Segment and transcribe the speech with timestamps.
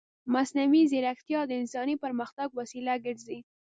[0.33, 3.39] مصنوعي ځیرکتیا د انساني پرمختګ وسیله ګرځي.